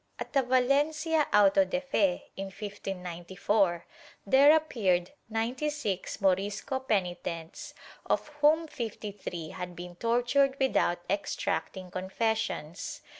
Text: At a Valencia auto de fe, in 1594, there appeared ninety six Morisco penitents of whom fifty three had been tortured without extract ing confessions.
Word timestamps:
At 0.17 0.35
a 0.35 0.41
Valencia 0.41 1.27
auto 1.31 1.63
de 1.63 1.79
fe, 1.79 2.31
in 2.35 2.45
1594, 2.45 3.85
there 4.25 4.55
appeared 4.55 5.11
ninety 5.29 5.69
six 5.69 6.19
Morisco 6.19 6.79
penitents 6.79 7.75
of 8.07 8.29
whom 8.41 8.65
fifty 8.65 9.11
three 9.11 9.49
had 9.49 9.75
been 9.75 9.95
tortured 9.95 10.57
without 10.59 11.01
extract 11.07 11.77
ing 11.77 11.91
confessions. 11.91 13.01